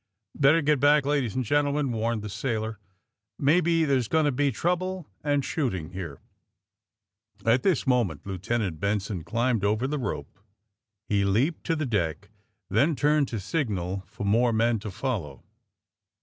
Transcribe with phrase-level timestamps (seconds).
[0.35, 2.71] '^Better get back, ladies and gentlemen," warned the sailor.
[2.83, 2.85] ^^
[3.37, 6.19] Maybe there's going to be trouble and shooting here."
[7.45, 10.39] At this moment Lieutenant Benson climbed over the rope.
[11.07, 12.31] He leaped to the deck,
[12.67, 15.43] then turned to signal for more men to follow.